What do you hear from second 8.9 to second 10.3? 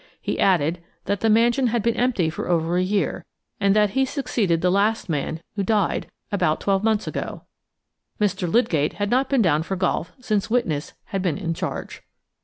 had not been down for golf